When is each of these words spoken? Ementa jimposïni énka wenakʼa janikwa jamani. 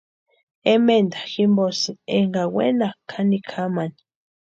Ementa 0.73 1.19
jimposïni 1.31 2.01
énka 2.17 2.41
wenakʼa 2.55 3.07
janikwa 3.13 3.51
jamani. 3.55 3.99